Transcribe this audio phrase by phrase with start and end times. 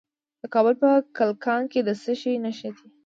[0.41, 2.85] د کابل په کلکان کې د څه شي نښې دي؟